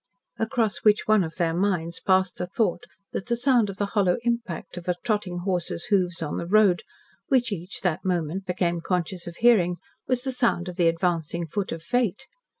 Across 0.39 0.77
which 0.79 1.05
one 1.05 1.23
of 1.23 1.35
their 1.35 1.53
minds 1.53 1.99
passed 1.99 2.37
the 2.37 2.47
thought 2.47 2.85
that 3.11 3.27
the 3.27 3.37
sound 3.37 3.69
of 3.69 3.77
the 3.77 3.85
hollow 3.93 4.17
impact 4.23 4.75
of 4.75 4.87
a 4.89 4.95
trotting 5.03 5.41
horse's 5.45 5.85
hoofs 5.93 6.23
on 6.23 6.37
the 6.37 6.47
road, 6.47 6.81
which 7.27 7.51
each 7.51 7.81
that 7.81 8.03
moment 8.03 8.47
became 8.47 8.81
conscious 8.81 9.27
of 9.27 9.35
hearing 9.35 9.75
was 10.07 10.23
the 10.23 10.31
sound 10.31 10.67
of 10.67 10.75
the 10.75 10.87
advancing 10.87 11.45
foot 11.45 11.71
of 11.71 11.83
Fate? 11.83 12.25